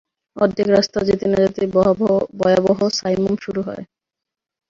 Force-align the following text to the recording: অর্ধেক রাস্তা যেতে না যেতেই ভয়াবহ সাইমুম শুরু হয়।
অর্ধেক 0.37 0.67
রাস্তা 0.69 0.99
যেতে 1.09 1.25
না 1.27 1.37
যেতেই 1.43 1.69
ভয়াবহ 2.39 2.79
সাইমুম 2.99 3.33
শুরু 3.43 3.61
হয়। 3.67 3.83